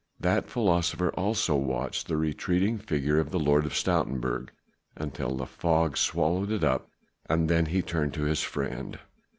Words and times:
That 0.19 0.49
philosopher 0.49 1.11
also 1.11 1.55
watched 1.55 2.07
the 2.07 2.17
retreating 2.17 2.79
figure 2.79 3.19
of 3.19 3.29
the 3.29 3.37
Lord 3.37 3.67
of 3.67 3.73
Stoutenburg 3.75 4.49
until 4.95 5.37
the 5.37 5.45
fog 5.45 5.95
swallowed 5.95 6.49
it 6.49 6.63
up, 6.63 6.89
then 7.29 7.67
he 7.67 7.83
turned 7.83 8.15
to 8.15 8.23
his 8.23 8.41
friend. 8.41 8.97